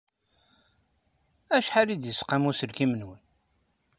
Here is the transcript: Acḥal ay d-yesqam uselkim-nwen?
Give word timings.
Acḥal 1.55 1.87
ay 1.93 1.97
d-yesqam 1.97 2.43
uselkim-nwen? 2.49 3.21